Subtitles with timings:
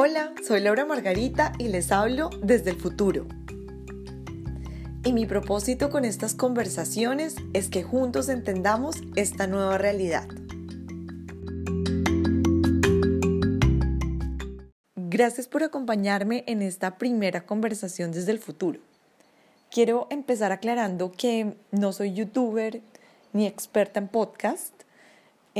[0.00, 3.26] Hola, soy Laura Margarita y les hablo desde el futuro.
[5.02, 10.28] Y mi propósito con estas conversaciones es que juntos entendamos esta nueva realidad.
[14.94, 18.78] Gracias por acompañarme en esta primera conversación desde el futuro.
[19.68, 22.82] Quiero empezar aclarando que no soy youtuber
[23.32, 24.74] ni experta en podcast,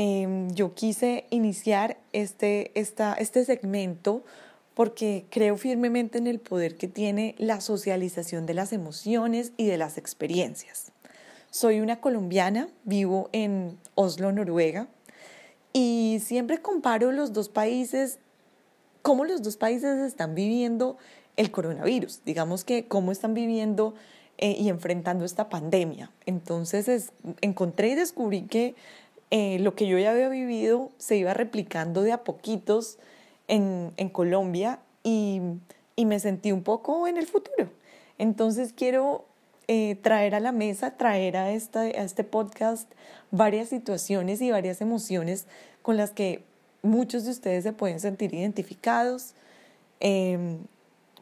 [0.01, 4.23] Em, yo quise iniciar este, este segmento
[4.73, 9.77] porque creo firmemente en el poder que tiene la socialización de las emociones y de
[9.77, 10.93] las experiencias.
[11.49, 14.87] Soy una colombiana, vivo en Oslo, Noruega,
[15.73, 18.19] y siempre comparo los dos países,
[19.01, 20.97] cómo los dos países están viviendo
[21.35, 23.95] el coronavirus, digamos que cómo están viviendo
[24.37, 26.09] eh, y enfrentando esta pandemia.
[26.25, 28.75] Entonces encontré y descubrí que
[29.31, 32.97] eh, lo que yo ya había vivido se iba replicando de a poquitos
[33.47, 35.41] en, en Colombia y,
[35.95, 37.69] y, me sentí un poco en el futuro.
[38.17, 39.25] Entonces quiero
[39.67, 42.91] eh, traer a la mesa, traer a, esta, a este podcast
[43.29, 45.45] varias situaciones y varias emociones
[45.83, 46.43] con las que
[46.81, 49.35] muchos de ustedes se pueden sentir identificados,
[49.99, 50.57] eh,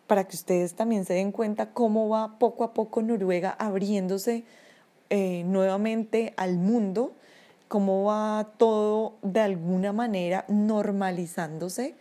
[0.08, 4.45] para que ustedes también se den cuenta cómo va poco a poco Noruega abriéndose
[5.09, 7.11] eh, nuevamente al mundo
[7.67, 11.95] cómo va todo de alguna manera normalizándose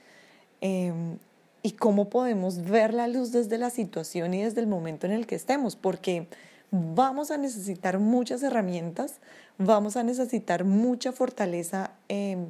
[0.61, 1.19] em,
[1.63, 5.27] y cómo podemos ver la luz desde la situación y desde el momento en el
[5.27, 6.29] que estemos, porque
[6.71, 9.21] vamos a necesitar muchas herramientas,
[9.59, 12.47] vamos a necesitar mucha fortaleza em,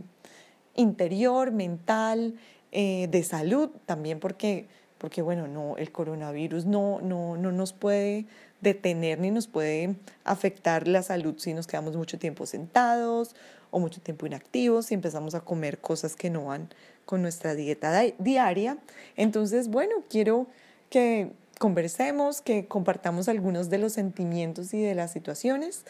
[0.74, 2.34] interior, mental,
[2.72, 4.66] eh, de salud, también porque,
[4.98, 8.26] porque bueno, no, el coronavirus no, no, no nos puede
[8.60, 13.34] detener ni nos puede afectar la salud si nos quedamos mucho tiempo sentados
[13.70, 16.68] o mucho tiempo inactivos, si empezamos a comer cosas que no van
[17.04, 18.78] con nuestra dieta diaria.
[19.16, 20.46] Entonces, bueno, quiero
[20.90, 25.84] que conversemos, que compartamos algunos de los sentimientos y de las situaciones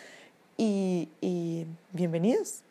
[0.56, 2.62] y, y bienvenidos.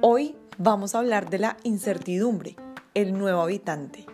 [0.00, 2.56] Hoy vamos a hablar de la incertidumbre
[2.94, 4.06] el nuevo habitante.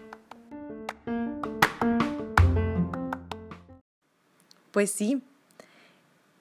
[4.70, 5.22] Pues sí,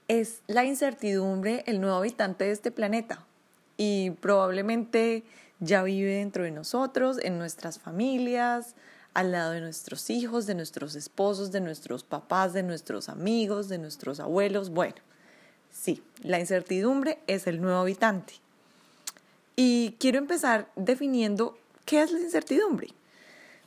[0.07, 3.25] es la incertidumbre el nuevo habitante de este planeta
[3.75, 5.23] y probablemente
[5.59, 8.75] ya vive dentro de nosotros, en nuestras familias,
[9.13, 13.79] al lado de nuestros hijos, de nuestros esposos, de nuestros papás, de nuestros amigos, de
[13.79, 14.69] nuestros abuelos.
[14.69, 14.95] Bueno,
[15.71, 18.35] sí, la incertidumbre es el nuevo habitante.
[19.57, 21.57] Y quiero empezar definiendo
[21.89, 22.89] ¿Qué es la incertidumbre?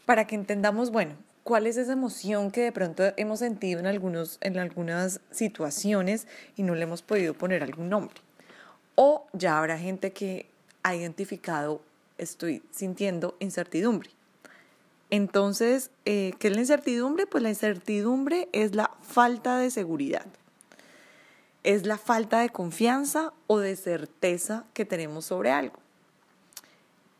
[0.07, 4.39] Para que entendamos, bueno, cuál es esa emoción que de pronto hemos sentido en, algunos,
[4.43, 8.15] en algunas situaciones y no le hemos podido poner algún nombre.
[8.95, 10.47] O ya habrá gente que
[10.85, 11.83] ha identificado,
[12.17, 14.11] estoy sintiendo incertidumbre.
[15.11, 17.27] Entonces, eh, ¿qué es la incertidumbre?
[17.27, 20.27] Pues la incertidumbre es la falta de seguridad.
[21.65, 25.82] Es la falta de confianza o de certeza que tenemos sobre algo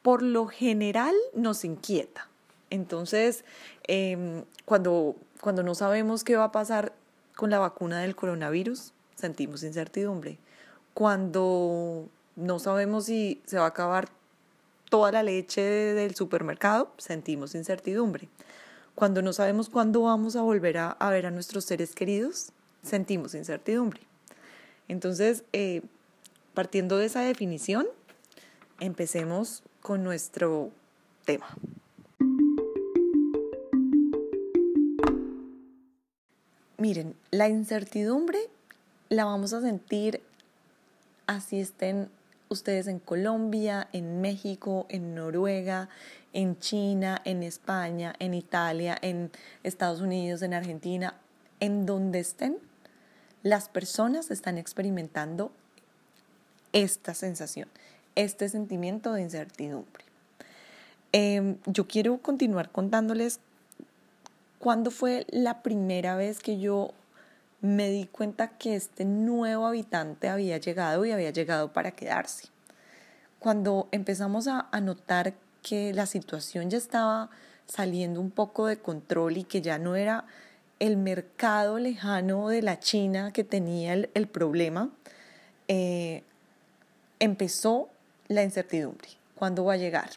[0.03, 2.29] por lo general nos inquieta.
[2.71, 3.45] Entonces,
[3.85, 6.93] em, cuando, cuando no sabemos qué va a pasar
[7.37, 10.39] con la vacuna del coronavirus, sentimos incertidumbre.
[10.95, 14.09] Cuando no sabemos si se va a acabar
[14.89, 18.29] toda la leche del supermercado, sentimos incertidumbre.
[18.95, 22.53] Cuando no sabemos cuándo vamos a volver a, ver a nuestros seres queridos,
[22.83, 24.01] sentimos incertidumbre.
[24.89, 25.83] Entonces, eh,
[26.53, 27.87] partiendo de esa definición,
[28.81, 30.71] empecemos con nuestro
[31.25, 31.47] tema.
[36.79, 38.39] Miren, la incertidumbre
[39.09, 40.23] la vamos a sentir
[41.27, 42.09] así estén
[42.49, 45.89] ustedes en Colombia, en México, en Noruega,
[46.33, 49.31] en China, en España, en Italia, en
[49.63, 51.15] Estados Unidos, en Argentina,
[51.61, 52.59] en donde estén,
[53.43, 55.51] las personas están experimentando
[56.73, 57.69] esta sensación
[58.15, 60.05] este sentimiento de incertidumbre.
[61.13, 63.41] Em, yo quiero continuar contándoles
[64.59, 66.95] cuándo fue la primera vez que yo
[67.61, 72.49] me di cuenta que este nuevo habitante había llegado y había llegado para quedarse.
[73.39, 77.31] Cuando empezamos a, notar que la situación ya estaba
[77.67, 80.25] saliendo un poco de control y que ya no era
[80.81, 84.91] el mercado lejano de la China que tenía el, problema,
[85.69, 86.25] eh,
[87.21, 87.92] empezó
[88.35, 89.09] la incertidumbre.
[89.35, 90.11] ¿Cuándo va a llegar?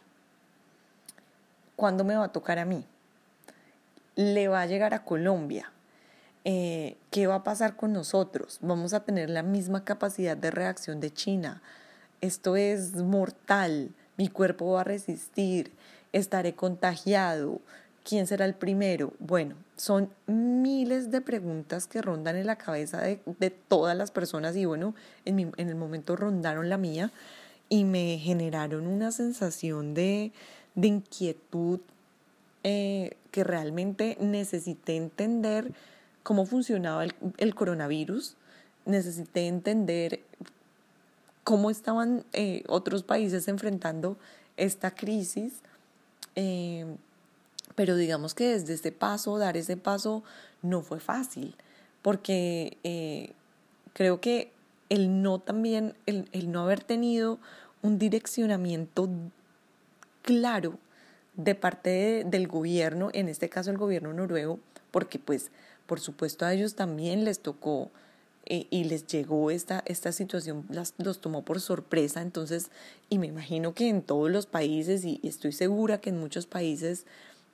[1.76, 2.86] ¿Cuándo me va a tocar a mí?
[4.16, 5.72] ¿Le va a llegar a Colombia?
[6.44, 8.60] Eh, ¿Qué va a pasar con nosotros?
[8.62, 11.62] ¿Vamos a tener la misma capacidad de reacción de China?
[12.26, 15.72] esto es mortal, mi cuerpo va a resistir,
[16.14, 17.62] estaré contagiado,
[18.04, 19.14] ¿quién será el primero?
[19.20, 24.66] Bueno, son miles de preguntas que rondan en la cabeza de, todas las personas y
[24.66, 24.96] bueno,
[25.26, 27.12] en, en el momento rondaron la mía
[27.70, 30.32] y me generaron una sensación de,
[30.76, 31.80] de inquietud
[32.64, 35.72] eh, que realmente necesité entender
[36.24, 37.06] cómo funcionaba
[37.38, 38.38] el, coronavirus,
[38.86, 40.22] necesité entender
[41.44, 44.18] cómo estaban eh, otros países enfrentando
[44.58, 45.54] esta crisis.
[46.36, 46.88] Eh,
[47.76, 50.24] pero digamos que desde ese paso, dar ese paso,
[50.64, 51.56] no fue fácil,
[52.02, 53.36] porque
[53.94, 54.55] creo que
[54.90, 57.40] el no también, el, el no haber tenido
[57.82, 59.10] un direccionamiento
[60.22, 60.78] claro
[61.36, 64.60] de parte del gobierno, en este caso el gobierno noruego,
[64.92, 65.52] porque pues
[65.86, 67.92] por supuesto a ellos también les tocó
[68.48, 72.70] eh, y les llegó esta, esta situación, las, los tomó por sorpresa, entonces,
[73.10, 77.06] y me imagino que en todos los países, y, estoy segura que en muchos países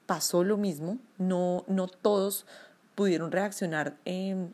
[0.06, 2.46] pasó lo mismo, no, no todos
[2.96, 4.50] pudieron reaccionar em,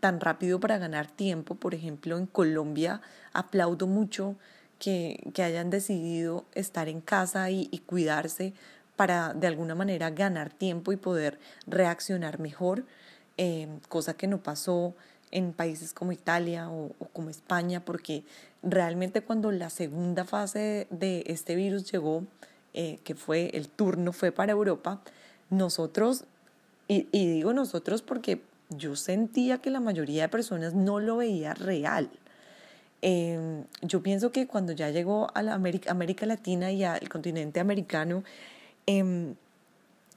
[0.00, 3.00] tan rápido para ganar tiempo, por ejemplo, en Colombia
[3.32, 4.36] aplaudo mucho
[4.78, 8.52] que, que hayan decidido estar en casa y, y, cuidarse
[8.96, 12.84] para de alguna manera ganar tiempo y poder reaccionar mejor,
[13.36, 14.94] eh, cosa que no pasó
[15.30, 18.24] en países como Italia o, como España, porque
[18.62, 22.24] realmente cuando la segunda fase de este virus llegó,
[22.74, 25.00] eh, que fue el turno fue para Europa,
[25.50, 26.24] nosotros,
[26.88, 31.54] y, y digo nosotros porque yo sentía que la mayoría de personas no lo veía
[31.54, 32.10] real.
[33.02, 37.60] Em, yo pienso que cuando ya llegó a la América, América Latina y al continente
[37.60, 38.24] americano,
[38.86, 39.34] em,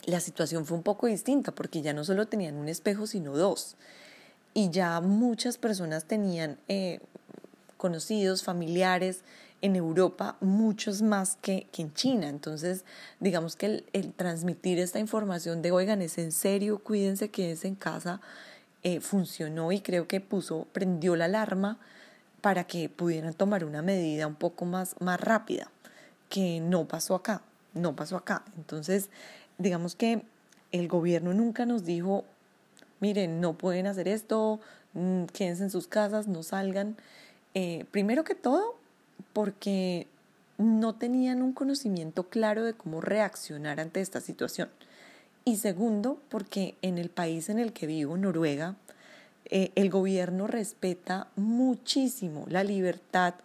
[0.05, 3.75] la situación fue un poco distinta porque ya no solo tenían un espejo, sino dos.
[4.53, 6.99] Y ya muchas personas tenían eh,
[7.77, 9.23] conocidos, familiares
[9.61, 12.29] en Europa, muchos más que, que, en China.
[12.29, 12.85] Entonces,
[13.19, 18.21] digamos que el, transmitir esta información de, oigan, es en serio, cuídense, quédense en casa,
[18.83, 21.77] eh, funcionó y creo que puso, prendió la alarma
[22.41, 25.69] para que pudieran tomar una medida un poco más, más rápida,
[26.29, 27.41] que no pasó acá,
[27.73, 28.44] no pasó acá.
[28.57, 29.09] Entonces,
[29.57, 30.23] digamos que
[30.71, 32.23] el gobierno nunca nos dijo,
[33.01, 34.61] miren, no pueden hacer esto,
[34.94, 36.95] mm, quédense en sus casas, no salgan.
[37.53, 38.78] Eh, primero que todo,
[39.33, 40.07] porque
[40.57, 44.69] no tenían un conocimiento claro de cómo reaccionar ante esta situación.
[45.45, 48.75] Y segundo, porque en el país en el que vivo, Noruega,
[49.45, 53.36] eh, el gobierno respeta muchísimo la libertad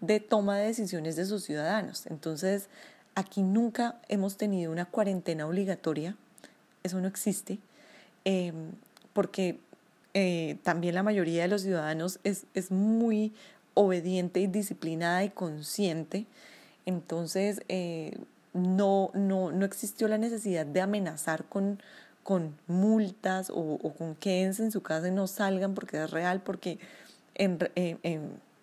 [0.00, 2.06] de toma de decisiones de sus ciudadanos.
[2.06, 2.68] Entonces,
[3.14, 6.16] aquí nunca hemos tenido una cuarentena obligatoria,
[6.82, 7.58] eso no existe,
[8.24, 8.72] em,
[9.12, 9.58] porque
[10.12, 13.32] eh, también la mayoría de los ciudadanos es, es muy
[13.74, 16.26] obediente y disciplinada y consciente.
[16.86, 18.16] Entonces, eh,
[18.52, 21.80] no, no, no existió la necesidad de amenazar con
[22.24, 26.78] con multas o, con quédense en su casa y no salgan porque es real, porque
[27.34, 27.58] en,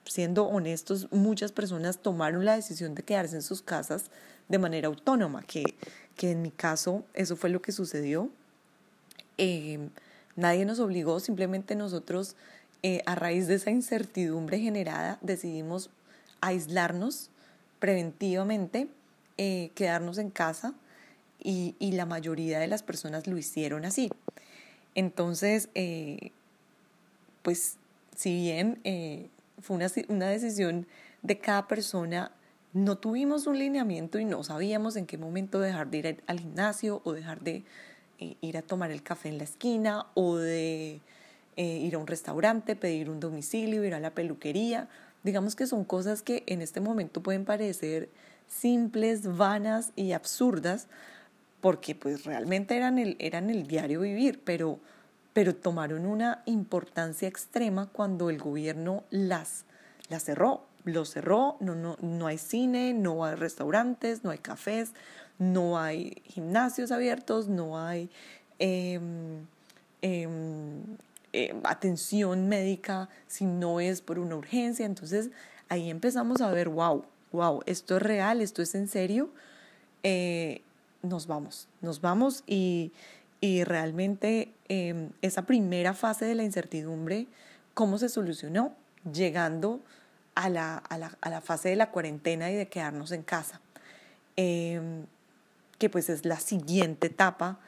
[0.03, 4.05] siendo honestos, muchas personas tomaron la decisión de quedarse en sus casas
[4.49, 5.63] de manera autónoma, que,
[6.17, 8.29] que en mi caso eso fue lo que sucedió.
[9.37, 9.79] Eh,
[10.35, 12.35] nadie nos obligó, simplemente nosotros
[12.83, 15.91] eh, a raíz de esa incertidumbre generada decidimos
[16.41, 17.29] aislarnos
[17.79, 18.87] preventivamente,
[19.37, 20.73] eh, quedarnos en casa
[21.39, 24.09] y, y, la mayoría de las personas lo hicieron así.
[24.95, 26.31] Entonces, eh,
[27.43, 27.77] pues
[28.15, 28.79] si bien
[29.61, 30.87] fue una, una decisión
[31.21, 32.31] de cada persona,
[32.73, 37.01] no tuvimos un lineamiento y no sabíamos en qué momento dejar de ir al gimnasio
[37.03, 37.63] o dejar de
[38.19, 41.01] ir a tomar el café en la esquina o de
[41.55, 44.87] ir a un restaurante, pedir un domicilio, ir a la peluquería.
[45.23, 48.09] Digamos que son cosas que en este momento pueden parecer
[48.47, 50.87] simples, vanas y absurdas,
[51.61, 54.79] porque pues realmente eran el, eran el diario vivir, pero,
[55.33, 59.65] pero tomaron una importancia extrema cuando el gobierno las,
[60.09, 64.93] las cerró, lo cerró, no, no, no hay cine, no hay restaurantes, no hay cafés,
[65.37, 68.09] no hay gimnasios abiertos, no hay
[68.59, 69.45] em,
[70.01, 70.83] em,
[71.33, 74.85] em, atención médica si no es por una urgencia.
[74.85, 75.29] Entonces
[75.69, 79.29] ahí empezamos a ver, wow, wow, esto es real, esto es en serio.
[80.03, 80.61] Eh,
[81.03, 82.91] nos vamos, nos vamos y,
[83.39, 87.27] y realmente em, esa primera fase de la incertidumbre,
[87.73, 88.75] ¿cómo se solucionó?
[89.11, 89.79] Llegando
[90.35, 93.61] a la, a la, a la fase de la cuarentena y de quedarnos en casa,
[94.35, 95.05] em,
[95.77, 97.59] que pues es la siguiente etapa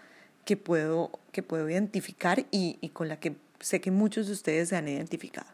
[0.45, 4.69] que puedo, que puedo identificar y, y con la que sé que muchos de ustedes
[4.69, 5.47] se han identificado.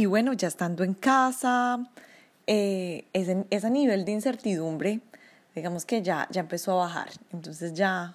[0.00, 1.86] y bueno, ya estando en casa,
[2.46, 5.00] eh, ese, ese, nivel de incertidumbre,
[5.54, 7.10] digamos que ya, ya empezó a bajar.
[7.34, 8.14] Entonces ya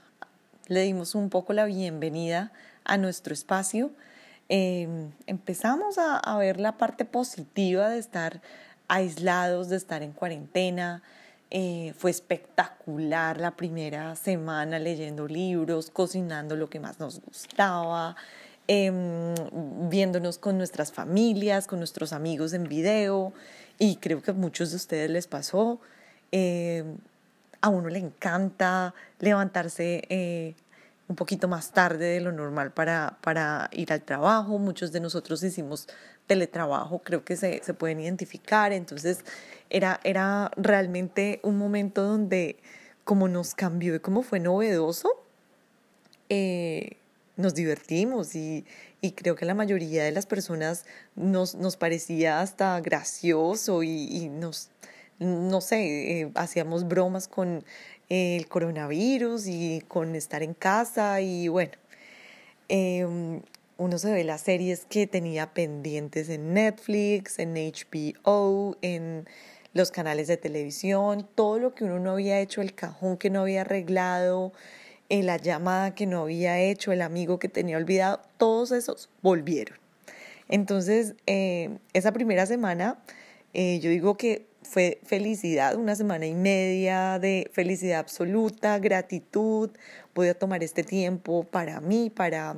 [0.68, 2.52] le dimos un poco la bienvenida
[2.86, 3.92] a nuestro espacio.
[4.50, 8.42] Em, empezamos a ver la parte positiva de estar
[8.88, 11.04] aislados, de estar en cuarentena,
[11.58, 18.18] eh, fue espectacular la primera semana leyendo libros, cocinando lo que más nos gustaba,
[18.68, 19.34] em,
[19.90, 23.32] viéndonos con nuestras familias, con nuestros amigos en video
[23.80, 25.80] y creo que a muchos de ustedes les pasó.
[26.34, 26.98] Em,
[27.62, 30.56] a uno le encanta levantarse eh,
[31.08, 34.58] un poquito más tarde de lo normal para, para ir al trabajo.
[34.58, 35.88] Muchos de nosotros hicimos
[36.28, 38.74] teletrabajo, creo que se, se pueden identificar.
[38.74, 39.24] Entonces
[39.70, 42.58] era, era realmente un momento donde
[43.04, 45.10] como nos cambió y como fue novedoso,
[46.30, 46.98] eh,
[47.38, 48.66] nos divertimos y,
[49.00, 50.86] y, creo que la mayoría de las personas
[51.16, 54.72] nos, nos parecía hasta gracioso y, y nos,
[55.20, 57.64] no sé, eh, hacíamos bromas con
[58.10, 61.74] el coronavirus y con estar en casa y bueno,
[62.68, 63.42] em,
[63.78, 69.28] uno se ve las series que tenía pendientes en Netflix, en HBO, en
[69.74, 73.42] los canales de televisión, todo lo que uno no había hecho, el cajón que no
[73.42, 74.54] había arreglado,
[75.10, 79.78] eh, la llamada que no había hecho, el amigo que tenía olvidado, todos esos volvieron.
[80.48, 83.00] Entonces, eh, esa primera semana,
[83.54, 89.70] eh, yo digo que fue felicidad, una semana y media de felicidad absoluta, gratitud,
[90.14, 92.56] voy a tomar este tiempo para mí, para,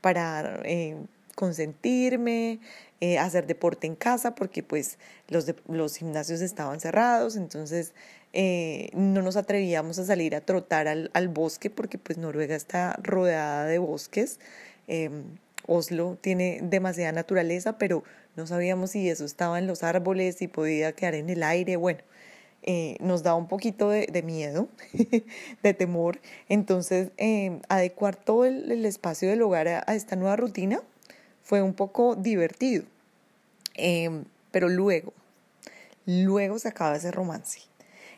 [0.00, 0.96] para eh,
[1.34, 2.60] consentirme,
[3.00, 4.98] eh, hacer deporte en casa, porque pues
[5.28, 7.92] los, los gimnasios estaban cerrados, entonces
[8.32, 12.98] eh, no nos atrevíamos a salir a trotar al, al, bosque, porque pues Noruega está
[13.02, 14.40] rodeada de bosques.
[14.88, 15.24] Em,
[15.66, 18.04] Oslo tiene demasiada naturaleza, pero
[18.36, 22.00] no sabíamos si eso estaba en los árboles, si podía quedar en el aire, bueno,
[22.62, 24.68] eh, nos da un poquito de, miedo,
[25.62, 26.20] de temor.
[26.48, 30.82] Entonces, eh, adecuar todo el, espacio del hogar a, esta nueva rutina
[31.42, 32.84] fue un poco divertido.
[33.74, 35.12] Em, pero luego,
[36.06, 37.60] luego se acaba ese romance.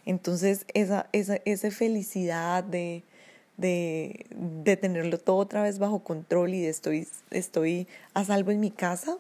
[0.07, 3.05] Entonces, esa, esa, esa felicidad de,
[3.59, 8.71] de, tenerlo todo otra vez bajo control y de estoy, estoy a salvo en mi
[8.71, 9.19] casa,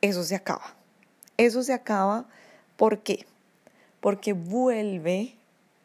[0.00, 0.74] eso se acaba.
[1.36, 2.26] Eso se acaba,
[2.76, 3.26] ¿por qué?
[4.00, 5.34] Porque vuelve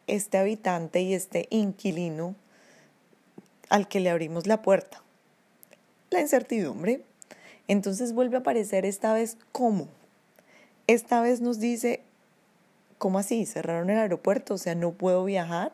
[0.06, 2.34] este habitante y este inquilino
[3.68, 5.02] al que le abrimos la puerta.
[6.10, 7.02] La incertidumbre.
[7.68, 9.88] Entonces vuelve a aparecer esta vez cómo.
[10.86, 12.02] Esta vez nos dice,
[12.98, 13.44] ¿cómo así?
[13.44, 15.72] Cerraron el aeropuerto, o sea, no puedo viajar,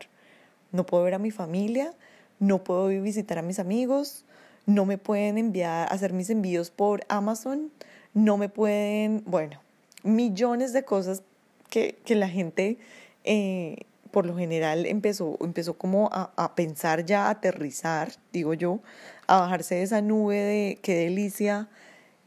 [0.71, 1.93] no puedo ver a mi familia,
[2.39, 4.25] no puedo visitar a mis amigos,
[4.65, 7.71] no me pueden enviar, hacer mis envíos por Amazon,
[8.15, 9.61] no me pueden, bueno,
[10.03, 11.23] millones de cosas
[11.71, 12.79] que, que la gente
[13.25, 18.81] eh, por lo general empezó, empezó como a, a, pensar ya, a aterrizar, digo yo,
[19.27, 21.69] a bajarse de esa nube de qué delicia,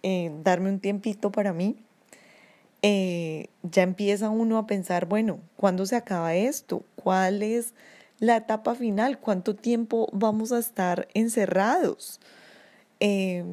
[0.03, 1.77] eh, darme un tiempito para mí.
[2.81, 6.83] Eh, ya empieza uno a pensar, bueno, ¿cuándo se acaba esto?
[6.95, 7.73] ¿Cuál es
[8.19, 9.19] la etapa final?
[9.19, 12.19] ¿Cuánto tiempo vamos a estar encerrados?
[12.99, 13.43] Eh,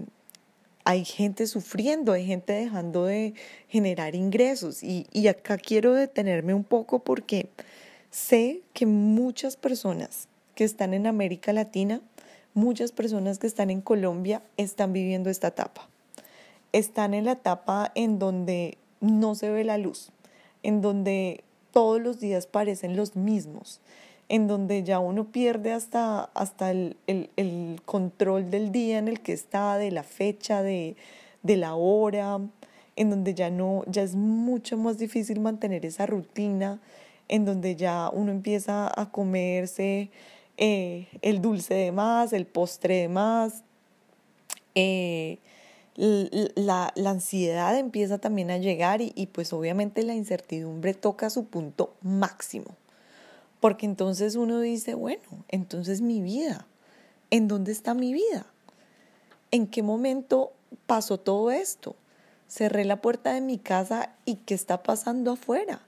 [0.84, 3.34] hay gente sufriendo, hay gente dejando de
[3.68, 4.82] generar ingresos.
[4.82, 7.48] Y, y acá quiero detenerme un poco porque
[8.10, 12.00] sé que muchas personas que están en América Latina,
[12.54, 15.88] muchas personas que están en Colombia están viviendo esta etapa.
[16.72, 20.10] Están en la etapa en donde no se ve la luz,
[20.62, 23.80] en donde todos los días parecen los mismos,
[24.28, 29.20] en donde ya uno pierde hasta, hasta el, el, el, control del día en el
[29.20, 30.96] que está, de la fecha, de,
[31.42, 32.40] de la hora,
[32.96, 36.80] en donde ya no, ya es mucho más difícil mantener esa rutina,
[37.28, 40.10] en donde ya uno empieza a comerse
[40.56, 43.62] eh, el dulce de más, el postre de más,
[44.74, 45.38] eh,
[45.96, 51.44] la, la, ansiedad empieza también a llegar y, y pues obviamente la incertidumbre toca su
[51.46, 52.76] punto máximo.
[53.62, 56.66] Porque entonces uno dice, bueno, entonces mi vida,
[57.30, 58.44] ¿en dónde está mi vida?
[59.52, 60.50] ¿En qué momento
[60.86, 61.94] pasó todo esto?
[62.48, 65.80] Cerré la puerta de mi casa y ¿qué está pasando afuera?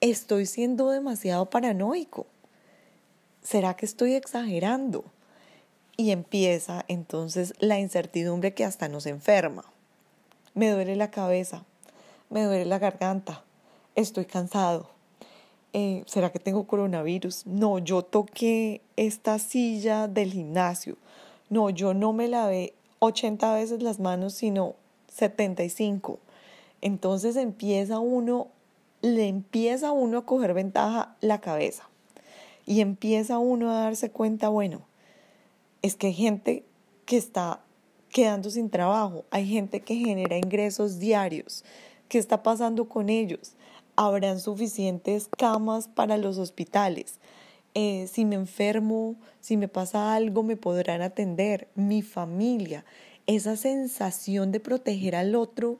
[0.00, 2.24] Estoy siendo demasiado paranoico.
[3.42, 5.04] ¿Será que estoy exagerando?
[5.98, 9.66] Y empieza entonces la incertidumbre que hasta nos enferma.
[10.54, 11.66] Me duele la cabeza,
[12.30, 13.44] me duele la garganta,
[13.96, 14.93] estoy cansado,
[15.74, 17.46] eh, ¿será que tengo coronavirus?
[17.46, 20.96] No, yo toqué esta silla del gimnasio.
[21.50, 24.76] No, yo no me lavé 80 veces las manos, sino
[25.12, 26.20] 75.
[26.80, 28.48] Entonces empieza uno,
[29.02, 31.88] le empieza uno a coger ventaja la cabeza
[32.66, 34.82] y empieza uno a darse cuenta, bueno,
[35.82, 36.64] es que hay gente
[37.04, 37.60] que está
[38.10, 41.64] quedando sin trabajo, hay gente que genera ingresos diarios,
[42.08, 43.56] ¿qué está pasando con ellos?
[43.96, 47.20] ¿Habrán suficientes camas para los hospitales?
[47.74, 52.84] Eh, si me enfermo, si me pasa algo, me podrán atender, mi familia.
[53.26, 55.78] Esa sensación de proteger al otro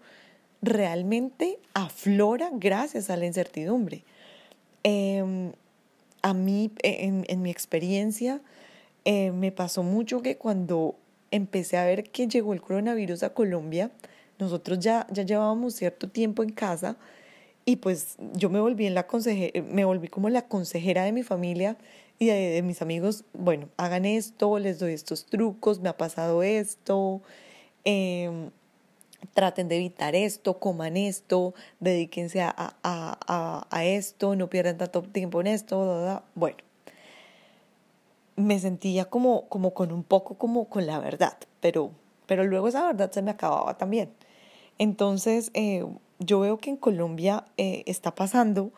[0.62, 4.04] realmente aflora gracias a la incertidumbre.
[4.82, 5.52] Em,
[6.22, 8.40] a mí, en, mi experiencia,
[9.04, 10.96] eh, me pasó mucho que cuando
[11.30, 13.90] empecé a ver que llegó el coronavirus a Colombia,
[14.38, 16.96] nosotros ya, ya llevábamos cierto tiempo en casa
[17.64, 19.06] y pues yo me volví, en la
[19.70, 21.76] me volví como la consejera de mi familia
[22.18, 27.22] y de, mis amigos, bueno, hagan esto, les doy estos trucos, me ha pasado esto,
[27.84, 28.50] em,
[29.32, 35.02] traten de evitar esto, coman esto, dedíquense a, a, a, a esto, no pierdan tanto
[35.02, 36.58] tiempo en esto, bueno.
[38.36, 41.92] Me sentía como, como con un poco como con la verdad, pero,
[42.26, 44.10] pero luego esa verdad se me acababa también.
[44.78, 45.84] Entonces, eh,
[46.18, 48.72] yo veo que en Colombia eh, está pasando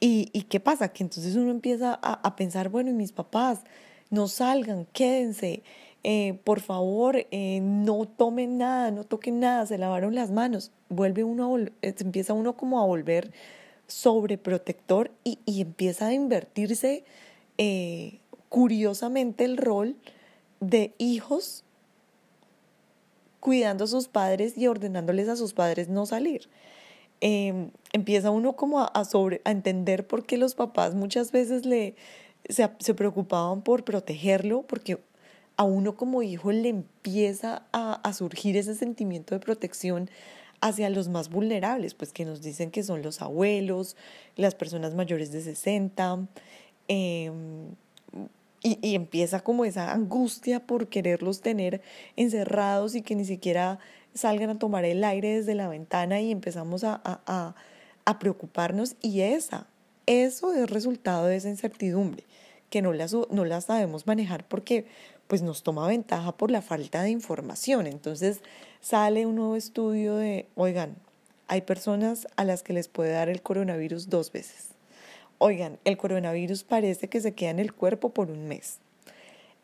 [0.00, 0.92] y, y, ¿qué pasa?
[0.92, 3.60] Que entonces uno empieza a, a, pensar, bueno, y mis papás,
[4.08, 5.62] no salgan, quédense,
[6.04, 10.72] eh, por favor, eh, no tomen nada, no toquen nada, se lavaron las manos.
[10.88, 13.30] Vuelve uno, a empieza uno como a volver
[13.86, 17.04] sobreprotector y, y empieza a invertirse
[18.48, 19.96] curiosamente el rol
[20.60, 21.62] de hijos
[23.40, 26.48] cuidando a sus padres y ordenándoles a sus padres no salir.
[27.20, 31.94] Em, empieza uno como a, sobre, a entender por qué los papás muchas veces le,
[32.48, 34.98] se, se, preocupaban por protegerlo, porque
[35.56, 40.08] a uno como hijo le empieza a, a, surgir ese sentimiento de protección
[40.62, 43.96] hacia los más vulnerables, pues que nos dicen que son los abuelos,
[44.36, 46.26] las personas mayores de 60,
[46.88, 47.30] eh,
[48.62, 51.80] y, y, empieza como esa angustia por quererlos tener
[52.16, 53.78] encerrados y que ni siquiera
[54.14, 57.54] salgan a tomar el aire desde la ventana y empezamos a, a,
[58.04, 59.66] a, preocuparnos y esa,
[60.06, 62.24] eso es resultado de esa incertidumbre
[62.70, 64.86] que no la, no la sabemos manejar porque
[65.26, 67.86] pues nos toma ventaja por la falta de información.
[67.86, 68.40] Entonces
[68.80, 70.96] sale un nuevo estudio de, oigan,
[71.46, 74.70] hay personas a las que les puede dar el coronavirus dos veces.
[75.38, 78.78] Oigan, el coronavirus parece que se queda en el cuerpo por un mes.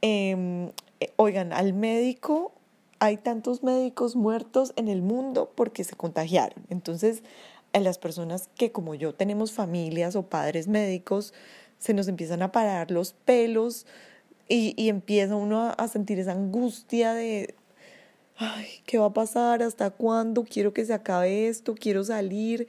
[0.00, 0.68] Em,
[1.00, 2.52] eh, oigan, al médico
[2.98, 6.64] hay tantos médicos muertos en el mundo porque se contagiaron.
[6.70, 7.22] Entonces,
[7.72, 11.34] a las personas que como yo tenemos familias o padres médicos,
[11.78, 13.86] se nos empiezan a parar los pelos
[14.48, 17.54] y, y empieza uno a, sentir esa angustia de,
[18.36, 19.62] ay, ¿qué va a pasar?
[19.62, 20.44] ¿Hasta cuándo?
[20.44, 22.66] Quiero que se acabe esto, quiero salir.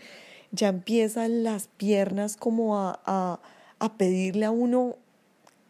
[0.52, 3.40] Ya empiezan las piernas como a, a,
[3.80, 4.96] a pedirle a uno,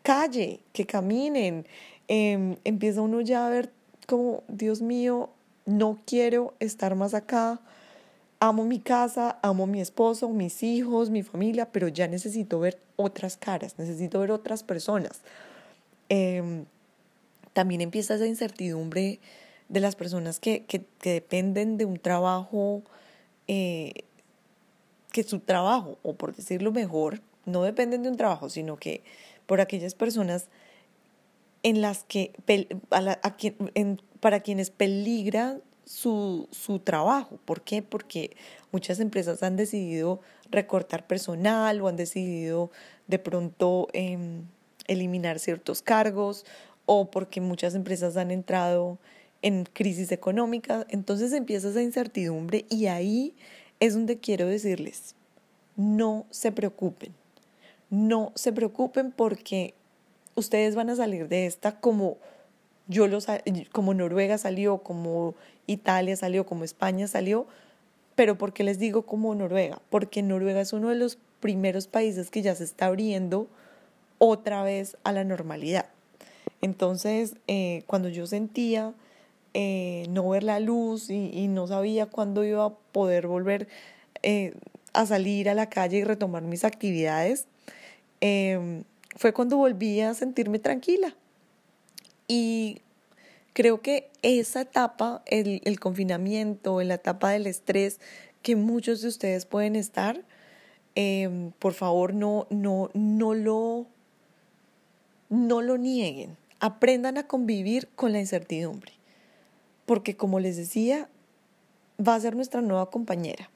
[0.02, 1.68] calle, que caminen.
[2.08, 3.72] Eh, empieza uno ya a ver
[4.08, 5.30] como, Dios mío,
[5.66, 7.60] no quiero estar más acá,
[8.40, 13.38] amo mi casa, amo mi esposo, mis hijos, mi familia, pero ya necesito ver otras
[13.38, 15.22] caras, necesito ver otras personas.
[16.10, 16.66] Em,
[17.54, 19.20] también empieza esa incertidumbre
[19.68, 22.84] de las personas que, que, dependen de un trabajo,
[23.48, 23.94] eh,
[25.12, 29.04] que su trabajo, o por decirlo mejor, no dependen de un trabajo, sino que
[29.46, 30.48] por aquellas personas
[31.64, 32.34] en las que,
[34.20, 37.40] para quienes peligra su, su trabajo.
[37.46, 37.82] ¿Por qué?
[37.82, 38.36] Porque
[38.72, 42.72] muchas empresas han decidido recortar personal o han decidido
[43.08, 44.44] de pronto em,
[44.88, 46.46] eliminar ciertos cargos
[46.86, 48.98] o porque muchas empresas han entrado
[49.42, 50.86] en crisis económica.
[50.90, 53.36] Entonces empieza esa incertidumbre y ahí
[53.80, 55.16] es donde quiero decirles,
[55.76, 57.14] no se preocupen,
[57.90, 59.76] no se preocupen porque
[60.38, 62.18] ustedes van a salir de esta como
[62.88, 63.06] yo
[63.74, 67.46] como Noruega salió, como Italia salió, como España salió,
[68.16, 69.82] pero ¿por qué les digo como Noruega?
[69.90, 73.48] Porque Noruega es uno de los primeros países que ya se está abriendo
[74.20, 75.88] otra vez a la normalidad.
[76.62, 78.94] Entonces, eh, cuando yo sentía
[79.54, 83.68] eh, no ver la luz y, no sabía cuándo iba a poder volver
[84.24, 84.54] eh,
[84.94, 87.48] a salir a la calle y retomar mis actividades,
[88.22, 88.84] em,
[89.18, 91.16] fue cuando volví a sentirme tranquila.
[92.28, 92.82] Y
[93.54, 98.00] creo que esa etapa, el, confinamiento, la etapa del estrés
[98.44, 100.24] que muchos de ustedes pueden estar,
[100.96, 103.88] em, por favor no, no, no, lo,
[105.30, 106.38] no lo nieguen.
[106.60, 108.94] Aprendan a convivir con la incertidumbre.
[109.86, 111.10] Porque como les decía,
[112.00, 113.50] va a ser nuestra nueva compañera.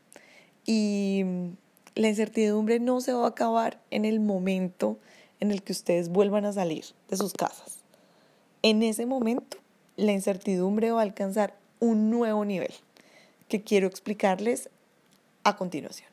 [0.66, 1.24] Y
[1.94, 4.98] la incertidumbre no se va a acabar en el momento
[5.42, 7.80] en el que ustedes vuelvan a salir de sus casas.
[8.62, 9.58] En ese momento,
[9.98, 12.72] la incertidumbre va a alcanzar un nuevo nivel
[13.50, 14.70] que quiero explicarles
[15.44, 16.10] a continuación.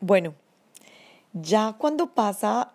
[0.00, 0.34] Bueno,
[1.34, 2.72] ya cuando pasa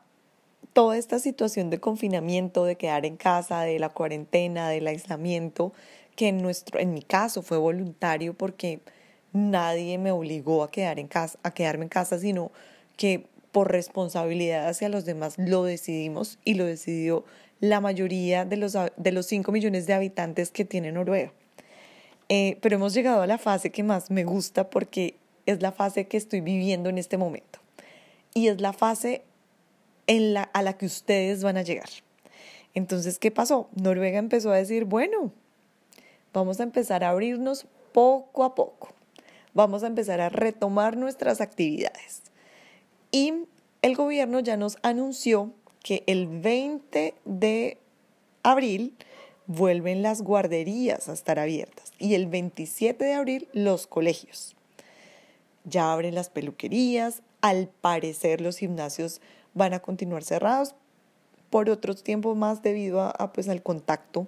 [0.73, 5.73] toda esta situación de confinamiento, de quedar en casa, de la cuarentena, del aislamiento,
[6.15, 8.81] que en nuestro, en mi caso fue voluntario porque
[9.33, 12.51] nadie me obligó a quedar en casa, a quedarme en casa, sino
[12.95, 17.25] que por responsabilidad hacia los demás lo decidimos y lo decidió
[17.59, 21.31] la mayoría de los, de los 5 millones de habitantes que tiene Noruega.
[22.29, 25.15] Eh, pero hemos llegado a la fase que más me gusta porque
[25.45, 27.59] es la fase que estoy viviendo en este momento.
[28.33, 29.23] Y es la fase
[30.07, 31.89] a la que ustedes van a llegar.
[32.73, 33.69] Entonces, ¿qué pasó?
[33.75, 35.31] Noruega empezó a decir, bueno,
[36.33, 38.89] vamos a empezar a abrirnos poco a poco.
[39.53, 42.23] Vamos a empezar a retomar nuestras actividades.
[43.11, 43.33] Y
[43.81, 45.51] el gobierno ya nos anunció
[45.83, 47.77] que el 20 de
[48.41, 48.95] abril
[49.45, 54.55] vuelven las guarderías a estar abiertas y el 27 de abril los colegios.
[55.65, 59.21] Ya abren las peluquerías, al parecer los gimnasios
[59.53, 60.75] van a continuar cerrados
[61.49, 64.27] por otros tiempos más debido a, pues, al contacto,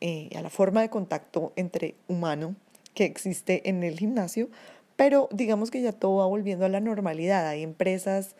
[0.00, 2.56] eh, a la forma de contacto entre humano
[2.96, 4.48] que existe en el gimnasio,
[4.96, 7.46] pero digamos que ya todo va volviendo a la normalidad.
[7.46, 8.34] Hay empresas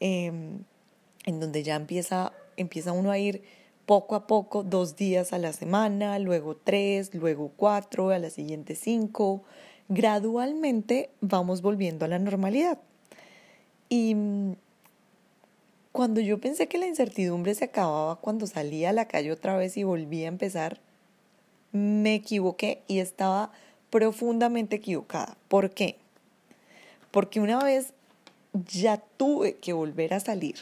[0.00, 0.64] em,
[1.26, 3.42] en donde ya empieza, empieza uno a ir
[3.84, 8.74] poco a poco, dos días a la semana, luego tres, luego cuatro, a la siguiente
[8.74, 9.44] cinco.
[9.90, 12.78] Gradualmente vamos volviendo a la normalidad.
[13.90, 14.52] Y mm,
[15.92, 19.76] cuando yo pensé que la incertidumbre se acababa cuando salía a la calle otra vez
[19.76, 20.80] y volvía a empezar,
[21.72, 23.52] me equivoqué y estaba
[23.90, 25.36] profundamente equivocada.
[25.48, 25.96] ¿Por qué?
[27.10, 27.92] Porque una vez
[28.52, 30.56] ya tuve que volver a salir,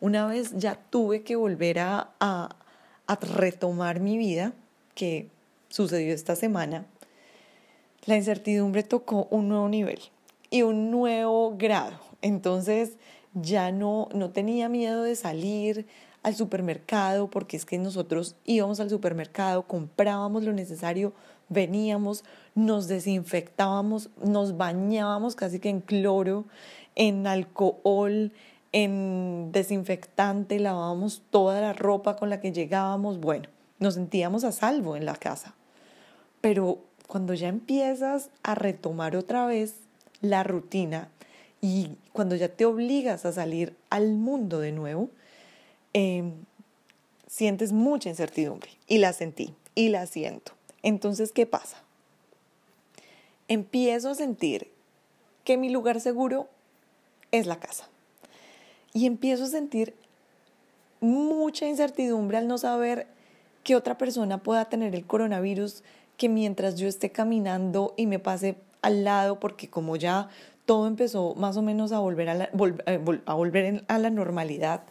[0.00, 2.54] una vez ya tuve que volver a,
[3.20, 4.52] retomar mi vida,
[4.94, 5.28] que
[5.70, 6.86] sucedió esta semana,
[8.04, 9.98] la incertidumbre tocó un nuevo nivel
[10.50, 11.98] y un nuevo grado.
[12.20, 12.92] Entonces
[13.34, 15.86] ya no, no tenía miedo de salir
[16.22, 21.12] al supermercado porque es que nosotros íbamos al supermercado, comprábamos lo necesario,
[21.48, 26.44] veníamos, nos desinfectábamos, nos bañábamos casi que en cloro,
[26.94, 28.32] en alcohol,
[28.72, 34.96] en desinfectante, lavábamos toda la ropa con la que llegábamos, bueno, nos sentíamos a salvo
[34.96, 35.54] en la casa.
[36.40, 39.76] Pero cuando ya empiezas a retomar otra vez
[40.20, 41.08] la rutina
[41.60, 45.10] y cuando ya te obligas a salir al mundo de nuevo,
[45.98, 46.32] em,
[47.26, 50.52] sientes mucha incertidumbre y la sentí y la siento.
[50.82, 51.82] Entonces, ¿qué pasa?
[53.48, 54.70] Empiezo a sentir
[55.42, 56.48] que mi lugar seguro
[57.32, 57.88] es la casa.
[58.92, 59.94] Y empiezo a sentir
[61.00, 63.08] mucha incertidumbre al no saber
[63.64, 65.82] que otra persona pueda tener el coronavirus,
[66.16, 70.28] que mientras yo esté caminando y me pase al lado, porque como ya
[70.64, 74.82] todo empezó más o menos a volver a, eh, a volver a la normalidad,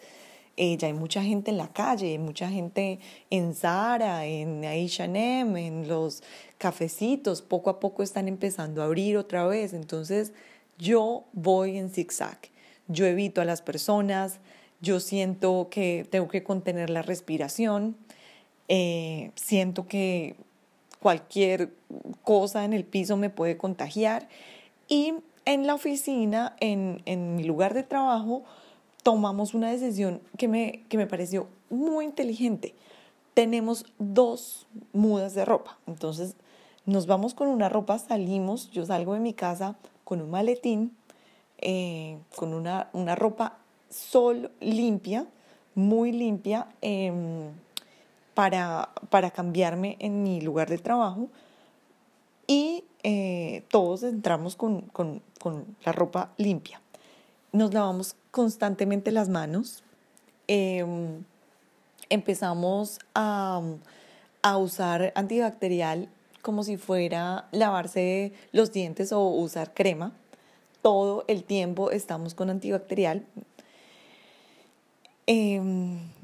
[0.57, 5.87] eh, ya hay mucha gente en la calle, mucha gente en Zara, en H&M, en
[5.87, 6.23] los
[6.57, 10.33] cafecitos, poco a poco están empezando a abrir otra vez, entonces
[10.79, 12.39] yo voy en zigzag,
[12.87, 14.39] yo evito a las personas,
[14.81, 17.95] yo siento que tengo que contener la respiración,
[18.67, 20.35] eh, siento que
[20.99, 21.71] cualquier
[22.23, 24.27] cosa en el piso me puede contagiar
[24.87, 25.13] y
[25.45, 28.43] en la oficina, en, en mi lugar de trabajo,
[29.03, 32.75] tomamos una decisión que me, que me pareció muy inteligente.
[33.33, 35.77] Tenemos dos mudas de ropa.
[35.87, 36.35] Entonces,
[36.85, 40.95] nos vamos con una ropa, salimos, yo salgo de mi casa con un maletín,
[41.57, 43.57] eh, con una, una ropa
[43.89, 45.27] sol limpia,
[45.75, 47.51] muy limpia, em,
[48.33, 51.27] para, para cambiarme en mi lugar de trabajo.
[52.45, 56.79] Y eh, todos entramos con, con, con, la ropa limpia.
[57.51, 59.83] Nos lavamos constantemente las manos.
[60.47, 61.23] Em,
[62.07, 63.63] empezamos a,
[64.43, 66.07] a usar antibacterial
[66.43, 70.13] como si fuera lavarse los dientes o usar crema.
[70.83, 73.25] Todo el tiempo estamos con antibacterial.
[75.25, 75.59] Eh,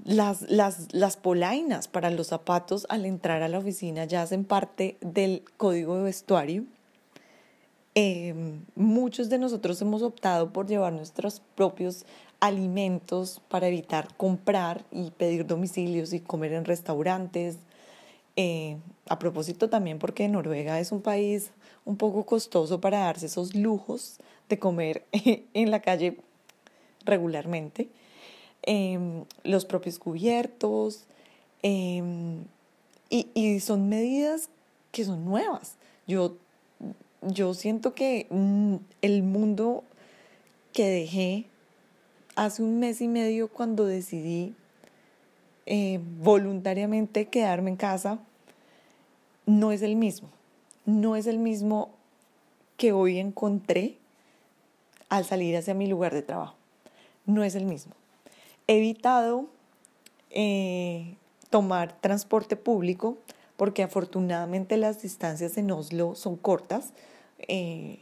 [0.06, 4.98] las, las, las, polainas para los zapatos al entrar a la oficina ya hacen parte
[5.02, 6.66] del código de vestuario.
[7.96, 8.34] Eh,
[8.76, 12.06] muchos de nosotros hemos optado por llevar nuestros propios
[12.40, 17.58] alimentos para evitar comprar y pedir domicilios y comer en restaurantes.
[18.36, 18.78] Eh,
[19.08, 21.52] a propósito también porque Noruega es un país
[21.86, 24.18] un poco costoso para darse esos lujos
[24.50, 25.06] de comer
[25.54, 26.18] en la calle
[27.06, 27.90] regularmente.
[28.64, 31.04] Em, los propios cubiertos,
[31.62, 32.44] em,
[33.10, 34.50] y, y, son medidas
[34.92, 35.76] que son nuevas.
[36.08, 36.38] Yo,
[37.28, 39.84] yo siento que mm, el mundo
[40.72, 41.46] que dejé
[42.36, 44.56] hace un mes y medio cuando decidí
[45.66, 48.20] eh, voluntariamente quedarme en casa,
[49.46, 50.30] no es el mismo.
[50.86, 51.92] No es el mismo
[52.78, 53.98] que hoy encontré
[55.10, 56.56] al salir hacia mi lugar de trabajo.
[57.26, 57.94] No es el mismo.
[58.68, 59.48] He evitado
[60.32, 61.16] eh,
[61.50, 63.18] tomar transporte público
[63.58, 66.94] porque afortunadamente las distancias en Oslo son cortas.
[67.48, 68.00] Eh,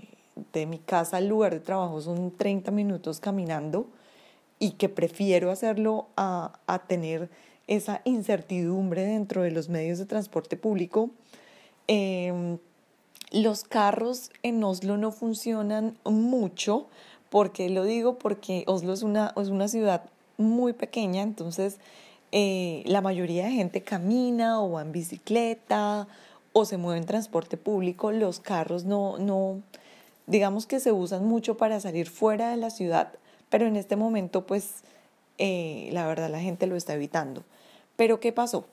[0.54, 3.88] de mi casa al lugar de trabajo son 30 minutos caminando
[4.60, 7.30] y que prefiero hacerlo a, a tener
[7.68, 11.10] esa incertidumbre dentro de los medios de transporte público.
[11.88, 12.58] Em,
[13.32, 16.88] los carros en Oslo no funcionan mucho.
[17.30, 18.18] ¿Por qué lo digo?
[18.18, 20.04] Porque Oslo es una, es una ciudad
[20.38, 21.80] muy pequeña, entonces
[22.32, 26.08] eh, la mayoría de gente camina o va en bicicleta
[26.54, 28.12] o se mueve en transporte público.
[28.12, 29.62] Los carros no, no,
[30.28, 33.14] digamos que se usan mucho para salir fuera de la ciudad,
[33.50, 34.84] pero en este momento pues
[35.38, 37.44] eh, la verdad la gente lo está evitando.
[37.96, 38.66] Pero ¿qué pasó?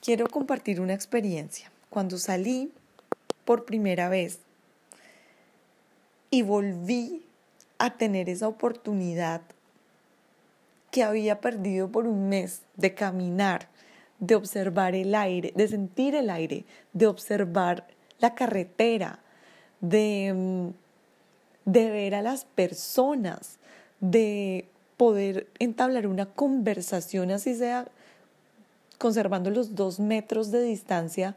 [0.00, 1.70] Quiero compartir una experiencia.
[1.90, 2.72] Cuando salí
[3.44, 4.40] por primera vez
[6.30, 7.24] y volví
[7.78, 9.42] a tener esa oportunidad
[10.90, 13.68] que había perdido por un mes de caminar,
[14.18, 17.86] de observar el aire, de sentir el aire, de observar
[18.18, 19.20] la carretera,
[19.80, 23.58] de, mm, de ver a las personas,
[24.00, 27.86] de poder entablar una conversación, así sea
[28.98, 31.36] conservando los dos metros de distancia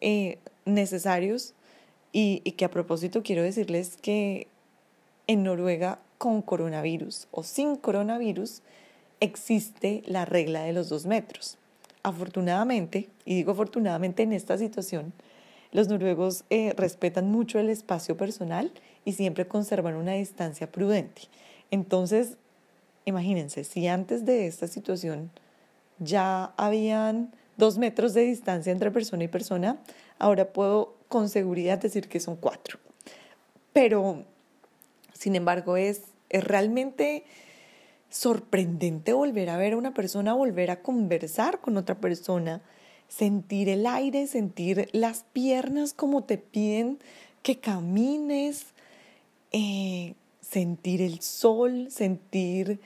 [0.00, 1.54] eh, necesarios
[2.12, 4.48] y, y que a propósito quiero decirles que
[5.26, 8.62] en Noruega con coronavirus o sin coronavirus
[9.20, 11.57] existe la regla de los dos metros.
[12.02, 15.12] Afortunadamente, y digo afortunadamente en esta situación,
[15.72, 18.72] los noruegos eh, respetan mucho el espacio personal
[19.04, 21.22] y siempre conservan una distancia prudente.
[21.70, 22.36] Entonces,
[23.04, 25.30] imagínense, si antes de esta situación
[25.98, 29.78] ya habían dos metros de distancia entre persona y persona,
[30.18, 32.78] ahora puedo con seguridad decir que son cuatro.
[33.72, 34.24] Pero,
[35.12, 37.24] sin embargo, es, es realmente
[38.10, 42.62] sorprendente volver a ver a una persona, volver a conversar con otra persona,
[43.08, 46.98] sentir el aire, sentir las piernas como te piden
[47.42, 48.66] que camines,
[49.52, 52.80] eh, sentir el sol, sentir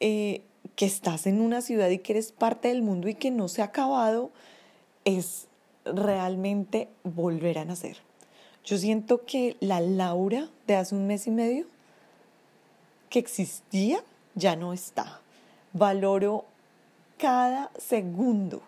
[0.00, 0.42] eh,
[0.76, 3.62] que estás en una ciudad y que eres parte del mundo y que no se
[3.62, 4.30] ha acabado,
[5.04, 5.46] es
[5.84, 7.98] realmente volver a nacer.
[8.64, 11.66] Yo siento que la Laura de hace un mes y medio
[13.10, 14.02] que existía
[14.34, 15.20] ya no está.
[15.72, 16.44] Valoro
[17.18, 18.62] cada segundo,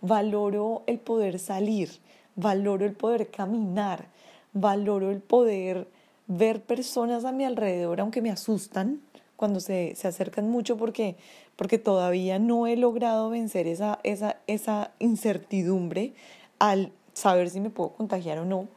[0.00, 1.90] valoro el poder salir,
[2.36, 4.06] valoro el poder caminar,
[4.52, 5.86] valoro el poder
[6.26, 9.00] ver personas a mi alrededor, aunque me asustan,
[9.36, 11.16] cuando se, se acercan mucho porque,
[11.56, 16.12] porque todavía no he logrado vencer esa, esa, esa incertidumbre
[16.60, 18.68] al saber si me puedo contagiar o no.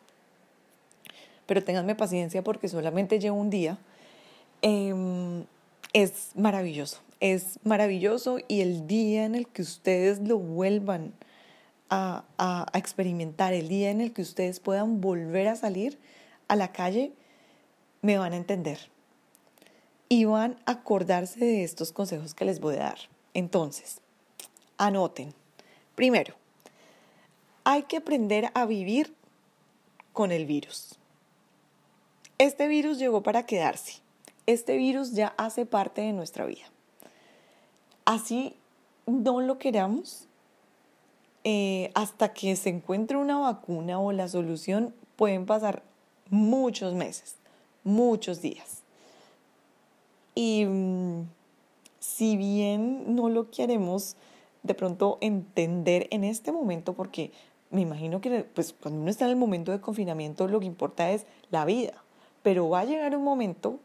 [1.46, 3.78] Pero ténganme paciencia porque solamente llevo un día.
[4.64, 5.46] Em,
[5.96, 11.14] es maravilloso, es maravilloso y el día en el que ustedes lo vuelvan
[11.90, 15.98] a, a, experimentar, el día en el que ustedes puedan volver a salir
[16.50, 17.14] a la calle,
[18.02, 18.90] me van a entender
[20.10, 23.00] y van a acordarse de estos consejos que les voy a dar.
[23.34, 24.02] Entonces,
[24.78, 25.34] anoten.
[25.96, 26.36] Primero,
[27.64, 29.16] hay que aprender a vivir
[30.12, 31.00] con el virus.
[32.38, 34.04] Este virus llegó para quedarse.
[34.46, 36.66] Este virus ya hace parte de nuestra vida.
[38.06, 38.56] Así
[39.08, 40.28] no lo queramos,
[41.44, 45.84] eh, hasta que se encuentre una vacuna o la solución, pueden pasar
[46.30, 47.36] muchos meses,
[47.84, 48.84] muchos días.
[50.36, 51.28] Y mm,
[52.00, 54.16] si bien no lo queremos
[54.64, 57.32] de pronto entender en este momento, porque
[57.70, 61.12] me imagino que pues, cuando uno está en el momento de confinamiento lo que importa
[61.12, 62.04] es la vida,
[62.42, 63.80] pero va a llegar un momento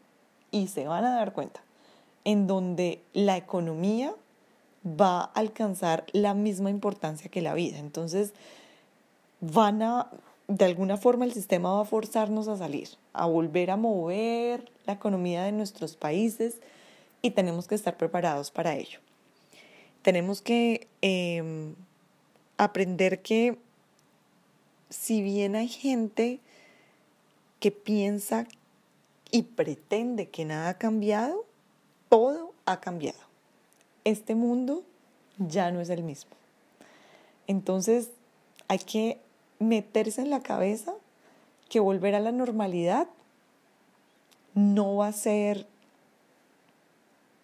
[0.51, 1.61] y se van a dar cuenta
[2.23, 4.13] en donde la economía
[4.85, 7.79] va a alcanzar la misma importancia que la vida.
[7.79, 8.33] Entonces,
[9.39, 10.11] van a,
[10.47, 14.93] de alguna forma el sistema va a forzarnos a salir, a volver a mover la
[14.93, 16.59] economía de nuestros países
[17.21, 18.99] y tenemos que estar preparados para ello.
[20.03, 21.75] Tenemos que em,
[22.61, 23.57] Aprender que
[24.91, 26.39] si bien hay gente
[27.59, 28.45] que piensa
[29.31, 31.45] y pretende que nada ha cambiado,
[32.09, 33.19] todo ha cambiado.
[34.03, 34.83] Este mundo
[35.37, 36.31] ya no es el mismo.
[37.47, 38.11] Entonces
[38.67, 39.19] hay que
[39.59, 40.93] meterse en la cabeza
[41.69, 43.07] que volver a la normalidad
[44.53, 45.65] no va a ser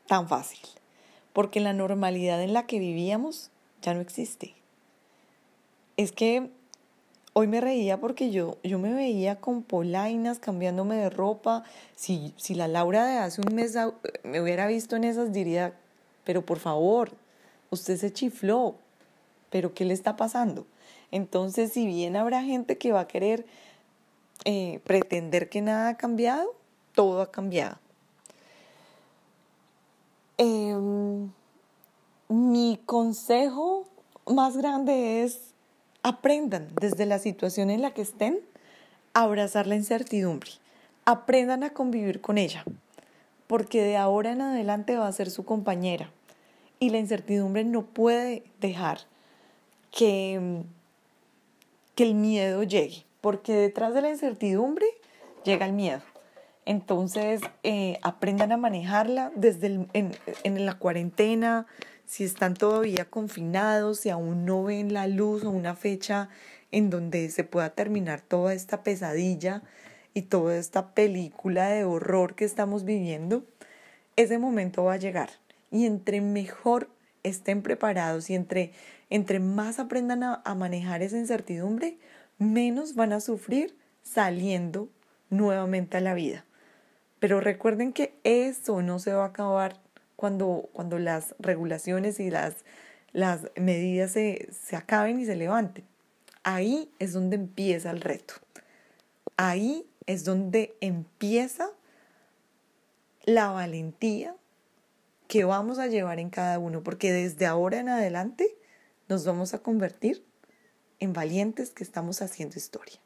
[0.08, 0.60] tan fácil,
[1.34, 3.50] porque la normalidad en la que vivíamos
[3.82, 4.54] ya no existe.
[5.96, 6.50] Es que
[7.38, 11.64] hoy me reía porque yo, yo me veía con polainas, cambiándome de ropa.
[11.96, 13.78] Si, si la Laura de hace un mes
[14.24, 15.78] me hubiera visto en esas, diría,
[16.24, 17.12] pero por favor,
[17.70, 18.78] usted se chifló,
[19.52, 20.66] pero ¿qué le está pasando?
[21.12, 23.46] Entonces, si bien habrá gente que va a querer
[24.44, 26.56] eh, pretender que nada ha cambiado,
[26.96, 27.78] todo ha cambiado.
[30.40, 31.30] Em,
[32.30, 33.86] mi consejo
[34.26, 35.54] más grande es
[36.08, 38.40] aprendan desde la situación en la que estén
[39.14, 40.52] a abrazar la incertidumbre.
[41.06, 42.64] Aprendan a convivir con ella,
[43.48, 46.12] porque de ahora en adelante va a ser su compañera.
[46.80, 49.00] Y la incertidumbre no puede dejar
[49.92, 50.64] que
[51.98, 54.86] que el miedo llegue, porque detrás de la incertidumbre
[55.44, 56.02] llega el miedo.
[56.64, 61.66] Entonces, eh, aprendan a manejarla desde en, en la cuarentena,
[62.08, 66.30] si están todavía confinados, si aún no ven la luz o una fecha
[66.72, 69.62] en donde se pueda terminar toda esta pesadilla
[70.14, 73.46] y toda esta película de horror que estamos viviendo,
[74.16, 75.30] ese momento va a llegar.
[75.70, 76.90] Y entre mejor
[77.24, 78.72] estén preparados y entre,
[79.10, 81.98] entre más aprendan a, a manejar esa incertidumbre,
[82.40, 84.90] menos van a sufrir saliendo
[85.30, 86.46] nuevamente a la vida.
[87.20, 89.87] Pero recuerden que eso no se va a acabar
[90.18, 92.58] cuando, cuando las regulaciones y las,
[93.14, 95.86] las medidas se, se acaben y se levanten.
[96.44, 98.34] Ahí es donde empieza el reto.
[99.38, 101.70] Ahí es donde empieza
[103.24, 104.36] la valentía
[105.28, 108.58] que vamos a llevar en cada uno, porque desde ahora en adelante
[109.08, 110.26] nos vamos a convertir
[111.00, 113.00] en valientes que estamos haciendo historia.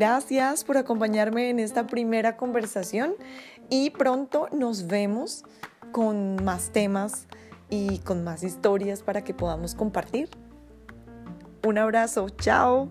[0.00, 3.16] Gracias por acompañarme en esta primera conversación
[3.68, 5.44] y pronto nos vemos
[5.92, 7.26] con más temas
[7.68, 10.30] y con más historias para que podamos compartir.
[11.66, 12.90] Un abrazo, chao.